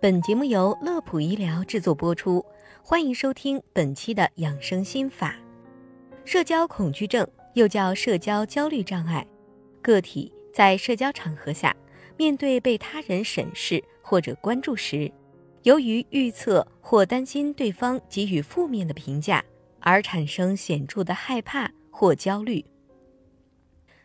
[0.00, 2.44] 本节目由乐普医疗制作播出，
[2.84, 5.34] 欢迎收听本期的养生心法。
[6.24, 9.26] 社交恐惧症又叫社交焦虑障碍，
[9.82, 11.74] 个体在社交场合下，
[12.16, 15.10] 面对被他人审视或者关注时，
[15.64, 19.44] 由于预测或担心对方给予负面的评价，
[19.80, 22.64] 而产生显著的害怕或焦虑。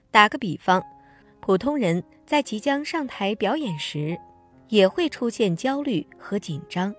[0.09, 0.83] 打个比方，
[1.39, 4.19] 普通人在即将上台表演时，
[4.70, 6.94] 也会出现焦虑和紧张，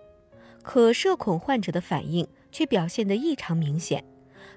[0.63, 4.05] 可社恐患者的反应却表现得异常明显，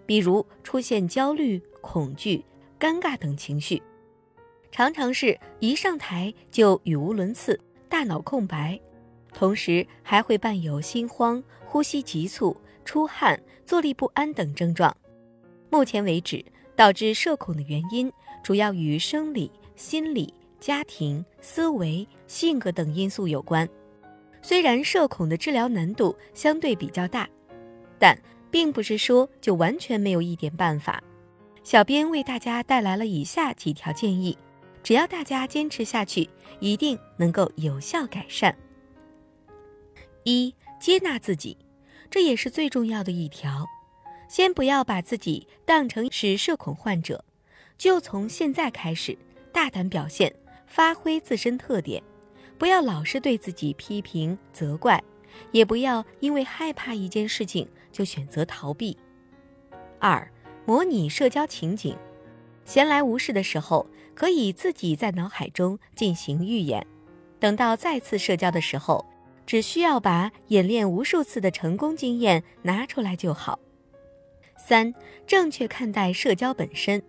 [0.06, 2.44] 比如出现焦虑、恐惧、
[2.80, 3.82] 尴尬等情绪，
[4.72, 8.80] 常常是一上台就语无伦次、大脑空白，
[9.34, 14.96] 同时还会伴有心慌、呼吸急促、出汗、坐立不安等症状。
[15.70, 16.46] 目前为止，
[16.76, 18.12] 导致社恐的原因。
[18.44, 23.68] 主要与生理、心理、家庭、思维、性格等因素有关。
[24.42, 27.28] 虽然社恐的治疗难度相对比较大，
[28.00, 28.18] 但
[28.50, 31.04] 并不是说就完全没有一点办法。
[31.64, 34.38] 小编为大家带来了以下几条建议，
[34.82, 38.56] 只要大家坚持下去，一定能够有效改善。
[40.24, 41.58] 一、接纳自己，
[42.10, 43.66] 这也是最重要的一条。
[44.30, 47.24] 先不要把自己当成是社恐患者。
[47.78, 49.18] 就从现在开始，
[49.52, 50.34] 大胆表现，
[50.68, 52.04] 发挥自身特点，
[52.58, 55.04] 不要老是对自己批评责怪，
[55.52, 58.96] 也不要因为害怕一件事情就选择逃避。
[60.00, 60.30] 二，
[60.66, 61.98] 模拟社交情景，
[62.66, 66.86] 闲来无事的时候，可以自己在脑海中进行预演，
[67.40, 69.04] 等到再次社交的时候，
[69.46, 73.58] 只需要把演练无数次的成功经验拿出来就好。
[74.58, 74.94] 三，
[75.26, 77.02] 正确看待社交本身。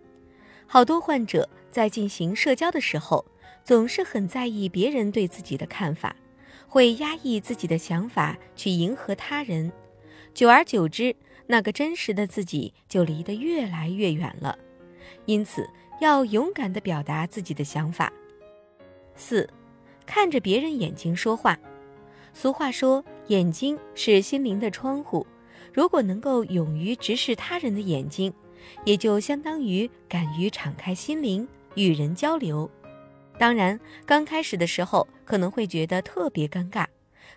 [0.65, 3.25] 好多患者在进行社交的时候，
[3.69, 6.15] 总是很在意别人对自己的看法，
[6.67, 9.71] 会压抑自己的想法去迎合他人，
[10.33, 14.57] 久而久之，那个真实的自己就离得越来越远了。
[15.27, 15.69] 因此，
[16.01, 18.11] 要勇敢地表达自己的想法。
[19.13, 19.47] 四，
[20.03, 21.55] 看着别人眼睛说话。
[22.33, 25.27] 俗话说，眼睛是心灵的窗户，
[25.71, 28.33] 如果能够勇于直视他人的眼睛。
[28.83, 32.67] 也就相当于敢于敞开心灵与人交流。
[33.39, 36.85] 当然，刚开始的时候可能会觉得特别尴尬，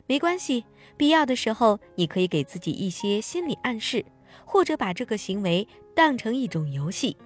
[0.06, 0.64] 没关系，
[0.96, 4.04] 必要的时候你可以给自己一些心理暗示，
[4.44, 7.16] 或者把这个行为当成一种游戏。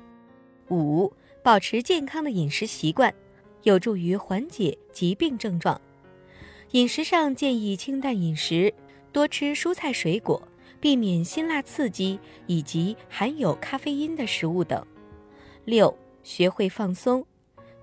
[0.69, 3.13] 五，保持健康的饮食习惯，
[3.63, 5.81] 有助于缓解疾病症状。
[6.73, 8.73] 饮食上建议清淡饮食，
[9.11, 10.41] 多吃蔬菜水果。
[10.79, 14.87] 避免辛辣刺激以及含有咖啡因的食物等。
[15.65, 17.27] 六，学会放松，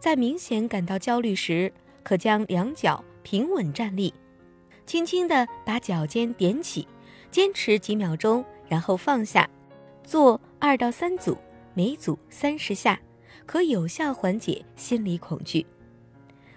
[0.03, 1.71] 在明显感到焦虑时，
[2.03, 4.13] 可将两脚平稳站立，
[4.85, 6.85] 轻轻地把脚尖点起，
[7.31, 9.49] 坚持几秒钟，然后放下，
[10.03, 11.37] 做二到三组，
[11.73, 12.99] 每组三十下，
[13.45, 15.65] 可有效缓解心理恐惧。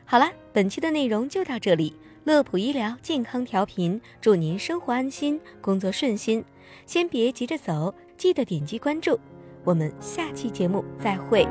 [0.05, 1.95] 好了，本期的内容就到这里。
[2.25, 6.45] 乐普医疗健康调频，祝您生活安心，工作顺心。
[6.85, 9.17] 先别急着走，记得点击关注。
[9.63, 11.47] 我们下期节目再会。